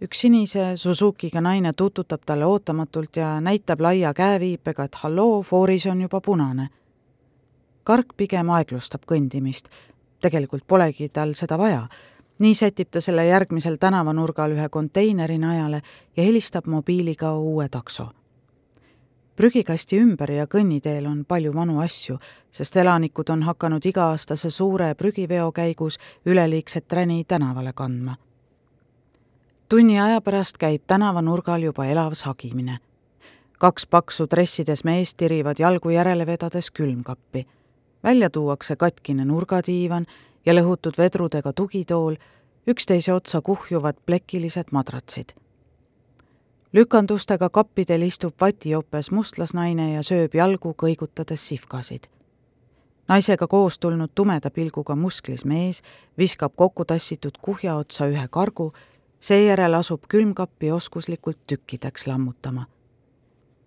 [0.01, 6.01] üks sinise Suzukiga naine tututab talle ootamatult ja näitab laia käeviipega, et halloo, fooris on
[6.01, 6.69] juba punane.
[7.83, 9.69] Kark pigem aeglustab kõndimist.
[10.21, 11.87] tegelikult polegi tal seda vaja.
[12.39, 15.81] Nii sätib ta selle järgmisel tänavanurgal ühe konteineri najale
[16.17, 18.07] ja helistab mobiiliga uue takso.
[19.35, 22.17] prügikasti ümber ja kõnniteel on palju vanu asju,
[22.51, 28.15] sest elanikud on hakanud iga-aastase suure prügiveo käigus üleliigset räni tänavale kandma
[29.69, 32.77] tunni aja pärast käib tänavanurgal juba elav sagimine.
[33.57, 37.47] kaks paksu dressides meest tirivad jalgu järele vedades külmkappi.
[38.03, 40.05] välja tuuakse katkine nurgadiivan
[40.45, 42.15] ja lõhutud vedrudega tugitool,
[42.67, 45.33] üksteise otsa kuhjuvad plekilised madratsid.
[46.73, 52.09] lükandustega kappidel istub vatijopes mustlasnaine ja sööb jalgu, kõigutades sihvkasid
[53.07, 55.81] naisega koos tulnud tumeda pilguga musklis mees
[56.17, 58.73] viskab kokku tassitud kuhja otsa ühe kargu
[59.19, 62.65] seejärel asub külmkappi oskuslikult tükkideks lammutama.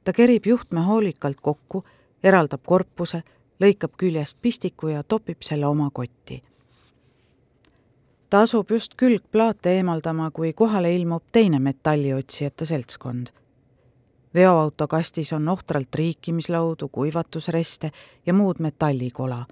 [0.05, 1.85] ta kerib juhtme hoolikalt kokku,
[2.23, 3.23] eraldab korpuse,
[3.61, 6.43] lõikab küljest pistiku ja topib selle oma kotti.
[8.31, 13.27] Ta asub just külgplaate eemaldama, kui kohale ilmub teine metalliotsijate seltskond.
[14.35, 17.91] veoauto kastis on ohtralt riikimislaudu, kuivatusreste
[18.27, 19.47] ja muud metallikola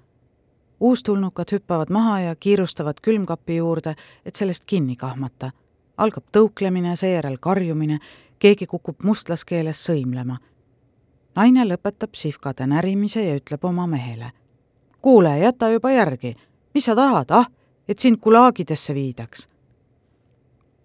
[0.79, 5.51] uustulnukad hüppavad maha ja kiirustavad külmkapi juurde, et sellest kinni kahmata
[5.97, 7.99] algab tõuklemine, seejärel karjumine,
[8.39, 10.37] keegi kukub mustlaskeeles sõimlema.
[11.35, 14.31] naine lõpetab sihvkade närimise ja ütleb oma mehele.
[15.01, 16.35] kuule, jäta juba järgi,
[16.73, 17.47] mis sa tahad, ah,
[17.87, 19.49] et sind gulaagidesse viidaks.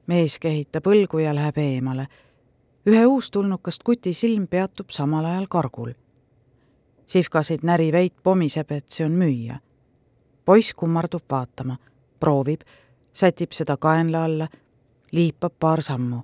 [0.06, 2.06] mees kehitab õlgu ja läheb eemale.
[2.86, 5.92] ühe uustulnukast kuti silm peatub samal ajal kargul.
[7.06, 9.58] sihvkasid näri veit pomiseb, et see on müüja.
[10.44, 11.76] poiss kummardub vaatama,
[12.20, 12.60] proovib,
[13.12, 14.48] sätib seda kaenla alla
[15.12, 16.22] liipab paar sammu.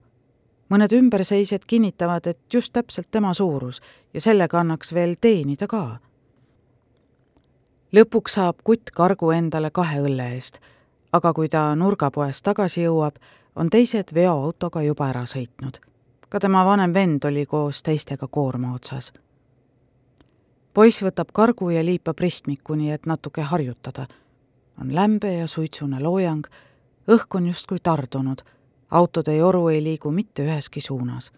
[0.70, 3.80] mõned ümberseisjad kinnitavad, et just täpselt tema suurus
[4.14, 5.98] ja sellega annaks veel teenida ka.
[7.92, 10.60] Lõpuks saab kutt kargu endale kahe õlle eest,
[11.12, 13.16] aga kui ta nurgapoest tagasi jõuab,
[13.56, 15.80] on teised veoautoga juba ära sõitnud.
[16.28, 19.12] ka tema vanem vend oli koos teistega koorma otsas.
[20.74, 24.06] poiss võtab kargu ja liipab ristmikku, nii et natuke harjutada.
[24.80, 26.46] on lämbe ja suitsune loojang,
[27.08, 28.42] õhk on justkui tardunud
[28.90, 31.32] autode joru ei liigu mitte üheski suunas.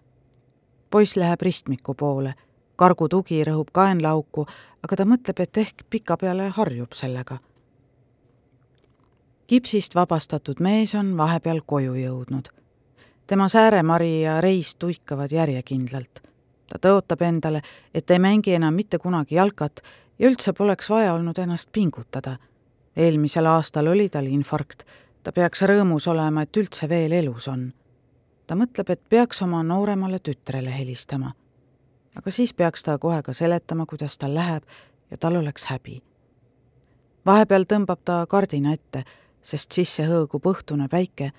[0.90, 2.34] poiss läheb ristmiku poole,
[2.80, 4.46] kargu tugi rõhub kaenlaauku,
[4.84, 7.38] aga ta mõtleb, et ehk pikapeale harjub sellega.
[9.46, 12.48] kipsist vabastatud mees on vahepeal koju jõudnud.
[13.26, 16.22] tema sääremari ja reis tuikavad järjekindlalt.
[16.68, 17.62] ta tõotab endale,
[17.94, 19.82] et ei mängi enam mitte kunagi jalkat
[20.18, 22.38] ja üldse poleks vaja olnud ennast pingutada.
[22.96, 24.84] eelmisel aastal oli tal infarkt
[25.22, 27.72] ta peaks rõõmus olema, et üldse veel elus on.
[28.46, 31.34] ta mõtleb, et peaks oma nooremale tütrele helistama.
[32.16, 34.62] Aga siis peaks ta kohe ka seletama, kuidas tal läheb
[35.10, 36.02] ja tal oleks häbi.
[37.26, 39.04] vahepeal tõmbab ta kardina ette,
[39.42, 41.32] sest sisse hõõgub õhtune päike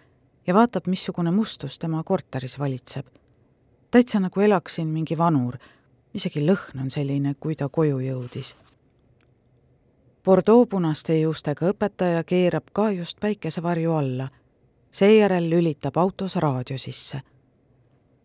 [0.47, 3.05] ja vaatab, missugune mustus tema korteris valitseb.
[3.91, 5.57] täitsa nagu elaks siin mingi vanur,
[6.13, 8.55] isegi lõhn on selline, kui ta koju jõudis
[10.23, 14.27] Bordeaux punaste juustega õpetaja keerab ka just päikesevarju alla.
[14.91, 17.21] seejärel lülitab autos raadio sisse.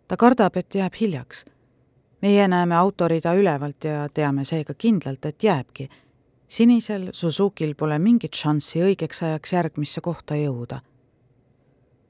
[0.08, 1.44] ta kardab, et jääb hiljaks.
[2.26, 5.88] Meie näeme autorida ülevalt ja teame seega kindlalt, et jääbki.
[6.48, 10.80] sinisel Suzukil pole mingit šanssi õigeks ajaks järgmisse kohta jõuda.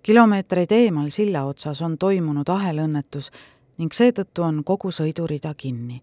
[0.03, 3.31] kilomeetreid eemal silla otsas on toimunud ahelõnnetus
[3.79, 6.03] ning seetõttu on kogu sõidurida kinni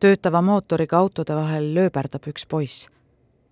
[0.00, 2.88] töötava mootoriga autode vahel lööberdab üks poiss.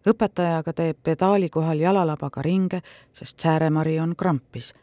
[0.09, 4.75] õpetaja aga teeb pedaali kohal jalalabaga ringe, sest sääremari on krampis.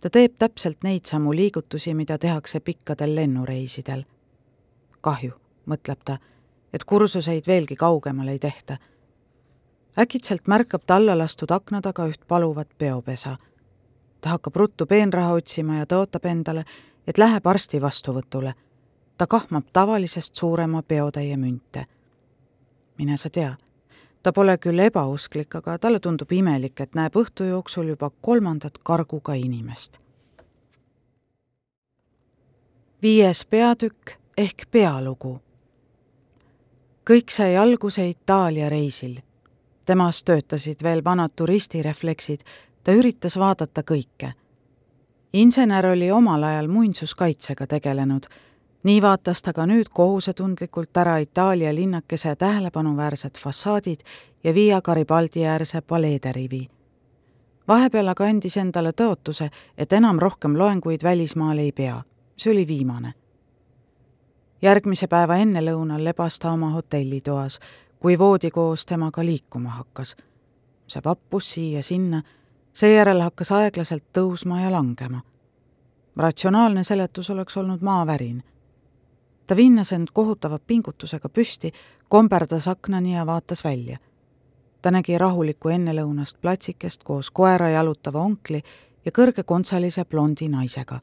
[0.00, 4.04] Ta teeb täpselt neid samu liigutusi, mida tehakse pikkadel lennureisidel.
[5.00, 5.32] kahju,
[5.66, 6.18] mõtleb ta,
[6.72, 8.76] et kursuseid veelgi kaugemal ei tehta.
[9.98, 13.36] äkitselt märkab ta alla lastud akna taga üht paluvat peopesa.
[14.20, 16.64] ta hakkab ruttu peenraha otsima ja tõotab endale,
[17.06, 18.54] et läheb arsti vastuvõtule
[19.20, 21.86] ta kahmab tavalisest suurema peotäie münte.
[22.98, 23.56] mine sa tea,
[24.22, 29.34] ta pole küll ebausklik, aga talle tundub imelik, et näeb õhtu jooksul juba kolmandat karguga
[29.34, 29.98] inimest.
[33.02, 35.40] viies peatükk ehk pealugu.
[37.10, 39.20] kõik sai alguse Itaalia reisil.
[39.86, 42.40] temas töötasid veel vanad turistirefleksid,
[42.84, 44.32] ta üritas vaadata kõike.
[45.32, 48.26] insener oli omal ajal muinsuskaitsega tegelenud
[48.84, 54.00] nii vaatas ta ka nüüd kohusetundlikult ära Itaalia linnakese tähelepanuväärsed fassaadid
[54.44, 56.68] ja Via Garibaldi äärse paleederivi.
[57.68, 62.02] vahepeal aga andis endale tõotuse, et enam rohkem loenguid välismaal ei pea.
[62.36, 63.12] see oli viimane.
[64.62, 67.60] järgmise päeva ennelõunal lebas ta oma hotellitoas,
[67.98, 70.16] kui voodi koos temaga liikuma hakkas.
[70.86, 72.22] see vappus siia-sinna,
[72.72, 75.20] seejärel hakkas aeglaselt tõusma ja langema
[76.16, 78.42] ratsionaalne seletus oleks olnud maavärin
[79.50, 81.72] ta vinnas end kohutava pingutusega püsti,
[82.08, 83.98] komberdas aknani ja vaatas välja.
[84.82, 88.62] ta nägi rahulikku ennelõunast platsikest koos koera jalutava onkli
[89.04, 91.00] ja kõrgekontsalise blondi naisega.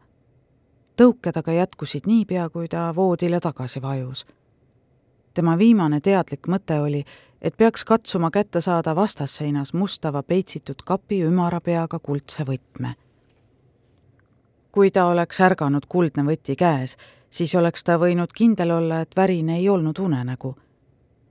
[1.01, 4.25] tõuked aga jätkusid niipea, kui ta voodile tagasi vajus.
[5.33, 7.03] tema viimane teadlik mõte oli,
[7.41, 12.93] et peaks katsuma kätte saada vastasseinas mustava peitsitud kapi ümara peaga kuldse võtme.
[14.71, 16.97] kui ta oleks ärganud kuldne võti käes,
[17.29, 20.55] siis oleks ta võinud kindel olla, et värin ei olnud unenägu.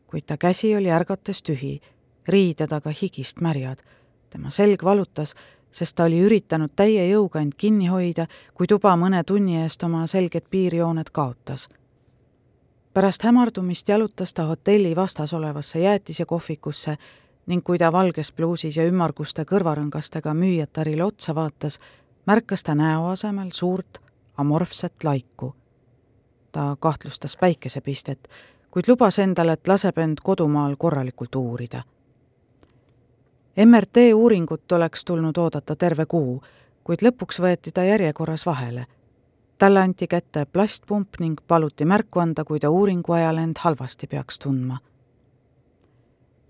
[0.07, 1.81] kuid ta käsi oli ärgates tühi,
[2.29, 3.79] riided aga higist märjad.
[4.31, 5.35] tema selg valutas,
[5.71, 10.07] sest ta oli üritanud täie jõuga end kinni hoida, kui tuba mõne tunni eest oma
[10.07, 11.69] selged piirjooned kaotas.
[12.93, 16.97] pärast hämardumist jalutas ta hotelli vastas olevasse jäätisekohvikusse
[17.47, 21.81] ning kui ta valges pluusis ja ümmarguste kõrvarõngastega müüjatarile otsa vaatas,
[22.27, 23.99] märkas ta näo asemel suurt
[24.37, 25.55] amorfset laiku
[26.57, 28.29] ta kahtlustas päikesepistet,
[28.71, 31.83] kuid lubas endale, et laseb end kodumaal korralikult uurida.
[33.65, 36.41] MRT uuringut oleks tulnud oodata terve kuu,
[36.85, 38.87] kuid lõpuks võeti ta järjekorras vahele.
[39.59, 44.39] talle anti kätte plastpump ning paluti märku anda, kui ta uuringu ajal end halvasti peaks
[44.39, 44.79] tundma.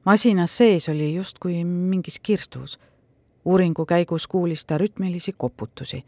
[0.04, 2.78] masinas sees oli justkui mingis kirstus.
[3.44, 6.04] uuringu käigus kuulis ta rütmilisi koputusi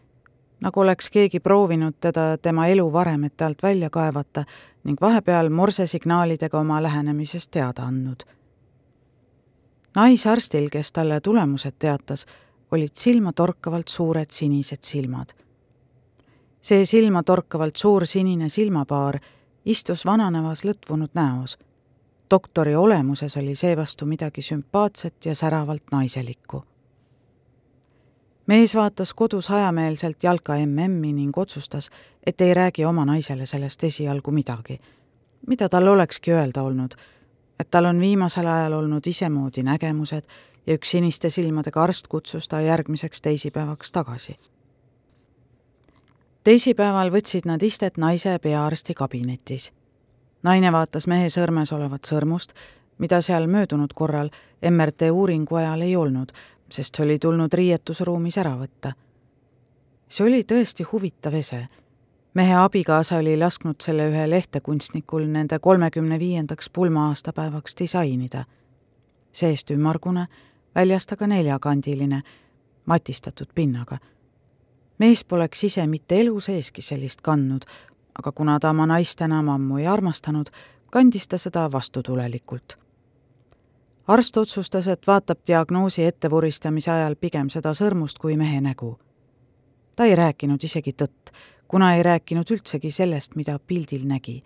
[0.60, 4.44] nagu oleks keegi proovinud teda tema eluvaremete alt välja kaevata
[4.84, 8.22] ning vahepeal morsesignaalidega oma lähenemisest teada andnud.
[9.96, 12.26] naisarstil, kes talle tulemused teatas,
[12.70, 15.28] olid silmatorkavalt suured sinised silmad.
[16.62, 19.18] see silmatorkavalt suur sinine silmapaar
[19.64, 21.58] istus vananevas lõtvunud näos.
[22.30, 26.64] doktori olemuses oli seevastu midagi sümpaatset ja säravalt naiselikku
[28.48, 31.90] mees vaatas kodus hajameelselt jalka MM-i ning otsustas,
[32.26, 34.80] et ei räägi oma naisele sellest esialgu midagi.
[35.46, 36.94] mida tal olekski öelda olnud,
[37.60, 40.24] et tal on viimasel ajal olnud isemoodi nägemused
[40.66, 44.38] ja üks siniste silmadega arst kutsus ta järgmiseks teisipäevaks tagasi.
[46.44, 49.72] teisipäeval võtsid nad istet naise peaarsti kabinetis.
[50.42, 52.52] naine vaatas mehe sõrmes olevat sõrmust,
[52.98, 54.30] mida seal möödunud korral
[54.70, 56.32] MRT uuringu ajal ei olnud,
[56.70, 58.92] sest oli tulnud riietusruumis ära võtta.
[60.08, 61.68] see oli tõesti huvitav ese.
[62.34, 68.44] mehe abikaasa oli lasknud selle ühe lehtekunstnikul nende kolmekümne viiendaks pulma-aastapäevaks disainida.
[69.32, 70.26] seest ümmargune,
[70.74, 72.22] väljast aga neljakandiline,
[72.86, 73.98] matistatud pinnaga.
[74.98, 77.64] mees poleks ise mitte elu seeski sellist kandnud,
[78.18, 80.50] aga kuna ta oma naist enam ammu ei armastanud,
[80.90, 82.87] kandis ta seda vastutulelikult
[84.08, 88.98] arst otsustas, et vaatab diagnoosi ettevuristamise ajal pigem seda sõrmust kui mehe nägu.
[89.96, 91.32] ta ei rääkinud isegi tõtt,
[91.68, 94.42] kuna ei rääkinud üldsegi sellest, mida pildil nägi.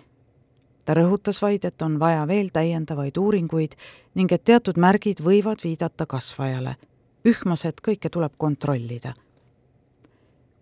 [0.85, 3.73] ta rõhutas vaid, et on vaja veel täiendavaid uuringuid
[4.15, 6.77] ning et teatud märgid võivad viidata kasvajale.
[7.25, 9.15] ühmas, et kõike tuleb kontrollida.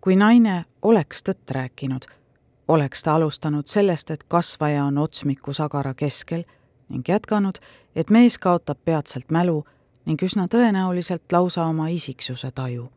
[0.01, 2.05] kui naine oleks tõtt rääkinud,
[2.67, 6.43] oleks ta alustanud sellest, et kasvaja on otsmiku sagara keskel
[6.91, 7.57] ning jätkanud,
[7.95, 9.63] et mees kaotab peatselt mälu
[10.05, 12.89] ning üsna tõenäoliselt lausa oma isiksuse taju.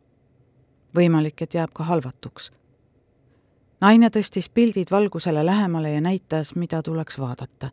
[0.97, 2.53] võimalik, et jääb ka halvatuks.
[3.81, 7.71] naine tõstis pildid valgusele lähemale ja näitas, mida tuleks vaadata.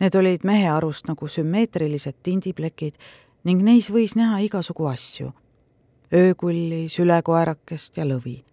[0.00, 2.94] Need olid mehe arust nagu sümmeetrilised tindiplekid
[3.44, 5.32] ning neis võis näha igasugu asju.
[6.14, 8.44] öökulli, sülekoerakest ja lõvi.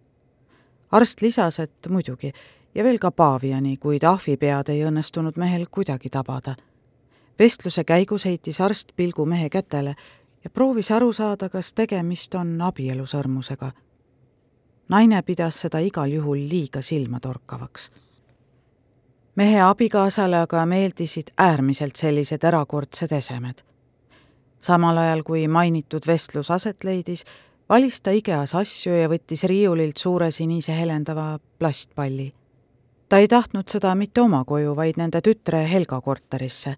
[0.92, 2.34] arst lisas, et muidugi,
[2.76, 6.56] ja veel ka paaviani, kuid ahvipead ei õnnestunud mehel kuidagi tabada
[7.40, 9.96] vestluse käigus heitis arst pilgu mehe kätele
[10.44, 13.72] ja proovis aru saada, kas tegemist on abielusõrmusega.
[14.90, 17.92] naine pidas seda igal juhul liiga silmatorkavaks.
[19.36, 23.62] mehe abikaasale aga meeldisid äärmiselt sellised erakordsed esemed.
[24.62, 27.26] samal ajal, kui mainitud vestlus aset leidis,
[27.70, 32.34] valis ta IKEA-s asju ja võttis riiulilt suure sinise helendava plastpalli.
[33.10, 36.76] ta ei tahtnud seda mitte oma koju, vaid nende tütre Helga korterisse.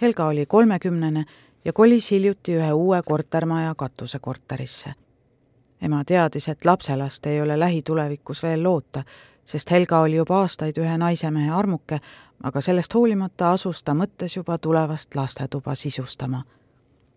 [0.00, 1.24] Helga oli kolmekümnene
[1.64, 4.94] ja kolis hiljuti ühe uue kortermaja katusekorterisse.
[5.82, 9.02] ema teadis, et lapselast ei ole lähitulevikus veel loota,
[9.44, 12.00] sest Helga oli juba aastaid ühe naisemehe armuke,
[12.42, 16.42] aga sellest hoolimata asus ta mõttes juba tulevast lastetuba sisustama.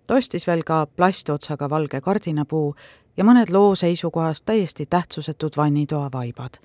[0.08, 2.76] ta ostis veel ka plastotsaga valge kardinapuu
[3.18, 6.58] ja mõned loo seisukohast täiesti tähtsusetud vannitoa vaibad.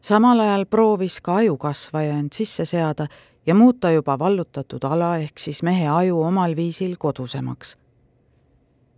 [0.00, 3.06] samal ajal proovis ka ajukasvaja end sisse seada
[3.46, 7.76] ja muuta juba vallutatud ala ehk siis mehe aju omal viisil kodusemaks.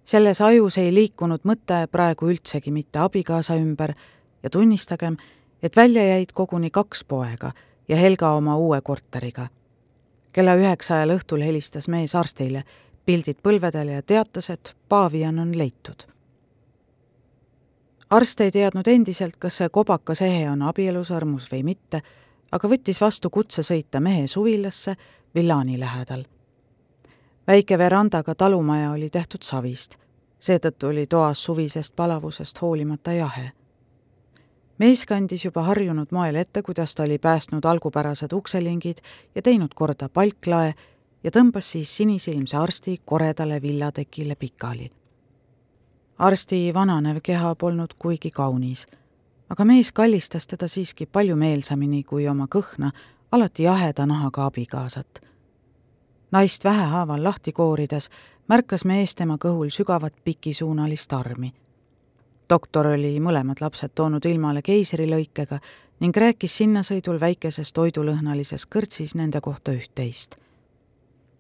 [0.05, 3.95] selles ajus ei liikunud mõte praegu üldsegi mitte abikaasa ümber
[4.43, 5.17] ja tunnistagem,
[5.63, 7.53] et välja jäid koguni kaks poega
[7.89, 9.49] ja Helga oma uue korteriga.
[10.33, 12.65] kella üheksa ajal õhtul helistas mees arstile,
[13.07, 16.05] pildid põlvedel ja teatas, et paavian on leitud.
[18.11, 22.03] arst ei teadnud endiselt, kas see kobakas ehe on abielusõrmus või mitte,
[22.55, 24.97] aga võttis vastu kutse sõita mehe suvilasse
[25.35, 26.25] Villani lähedal.
[27.47, 29.97] väike verandaga talumaja oli tehtud savist,
[30.39, 33.53] seetõttu oli toas suvisest palavusest hoolimata jahe
[34.79, 38.99] mees kandis juba harjunud moel ette, kuidas ta oli päästnud algupärased ukselingid
[39.35, 40.75] ja teinud korda palklae
[41.25, 44.91] ja tõmbas siis sinisilmse arsti koredale villatekile pikali.
[46.19, 48.87] arsti vananev keha polnud kuigi kaunis,
[49.55, 52.91] aga mees kallistas teda siiski palju meelsamini kui oma kõhna,
[53.33, 55.21] alati jaheda nahaga abikaasat.
[56.31, 58.11] naist vähehaaval lahti koorides
[58.49, 61.55] märkas mees tema kõhul sügavat pikisuunalist armi
[62.51, 65.59] doktor oli mõlemad lapsed toonud ilmale keisrilõikega
[66.01, 70.37] ning rääkis sinnasõidul väikeses toidulõhnalises kõrtsis nende kohta üht-teist.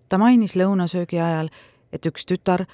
[0.08, 1.50] ta mainis lõunasöögi ajal,
[1.92, 2.66] et üks tütar,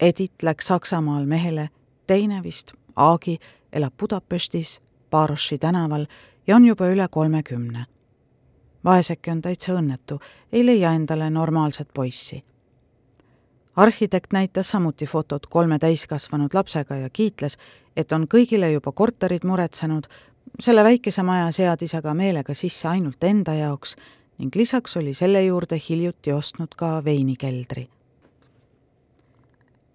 [0.00, 1.68] Edith, läks Saksamaal mehele,
[2.06, 3.38] teine vist, Aagi,
[3.72, 4.80] elab Budapestis,
[5.10, 6.06] Baroši tänaval
[6.46, 7.86] ja on juba üle kolmekümne.
[8.84, 10.20] vaeseke on täitsa õnnetu,
[10.52, 12.44] ei leia endale normaalset poissi
[13.76, 17.58] arhitekt näitas samuti fotot kolme täiskasvanud lapsega ja kiitles,
[17.96, 20.06] et on kõigile juba korterid muretsenud,
[20.60, 23.96] selle väikese maja seadis aga meelega sisse ainult enda jaoks
[24.38, 27.88] ning lisaks oli selle juurde hiljuti ostnud ka veinikeldri.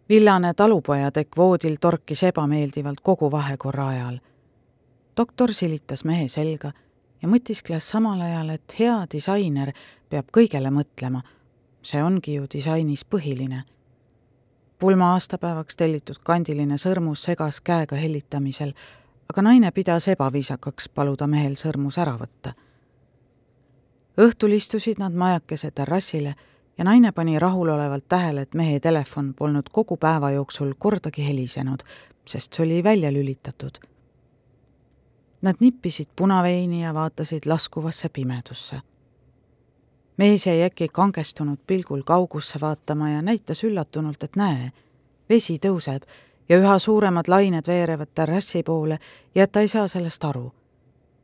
[0.09, 4.17] villane talupojatekk voodil torkis ebameeldivalt kogu vahekorra ajal.
[5.17, 6.71] Doktor silitas mehe selga
[7.21, 9.73] ja mõtiskles samal ajal, et hea disainer
[10.09, 11.21] peab kõigele mõtlema
[11.81, 13.63] see ongi ju disainis põhiline.
[14.79, 18.73] pulma aastapäevaks tellitud kandiline sõrmus segas käega hellitamisel,
[19.29, 22.53] aga naine pidas ebaviisakaks paluda mehel sõrmus ära võtta.
[24.17, 26.35] õhtul istusid nad majakese terrassile
[26.77, 31.83] ja naine pani rahulolevalt tähele, et mehe telefon polnud kogu päeva jooksul kordagi helisenud,
[32.25, 33.77] sest see oli välja lülitatud.
[35.41, 38.81] Nad nippisid punaveini ja vaatasid laskuvasse pimedusse
[40.21, 44.71] mees jäi äkki kangestunud pilgul kaugusse vaatama ja näitas üllatunult, et näe,
[45.29, 46.05] vesi tõuseb
[46.49, 48.99] ja üha suuremad lained veerevad terrassi poole
[49.35, 50.51] ja et ta ei saa sellest aru,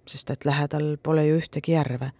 [0.08, 2.12] sest et lähedal pole ju ühtegi järve.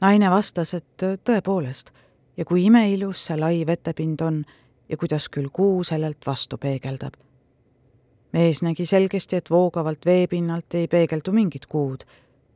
[0.00, 1.90] naine vastas, et tõepoolest
[2.36, 4.44] ja kui imeilus see lai vetepind on
[4.88, 7.14] ja kuidas küll kuu sellelt vastu peegeldab.
[8.36, 12.04] Mees nägi selgesti, et voogavalt veepinnalt ei peegeldu mingit kuud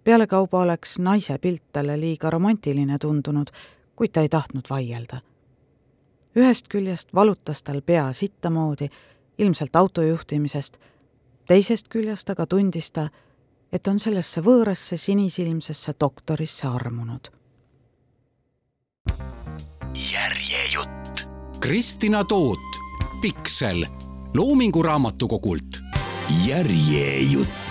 [0.05, 3.47] pealekauba oleks naise pilt talle liiga romantiline tundunud,
[3.97, 5.20] kuid ta ei tahtnud vaielda.
[6.37, 8.89] ühest küljest valutas tal pea sittamoodi,
[9.39, 10.76] ilmselt autojuhtimisest,
[11.47, 13.09] teisest küljest aga tundis ta,
[13.72, 17.31] et on sellesse võõrasse sinisilmsesse doktorisse armunud.
[20.12, 21.26] järjejutt.
[21.61, 22.81] Kristina Toot,
[23.20, 23.85] Piksel,
[24.35, 25.81] Loomingu Raamatukogult.
[26.47, 27.70] järjejutt